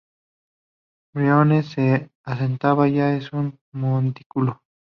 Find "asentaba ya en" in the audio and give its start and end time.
2.23-3.21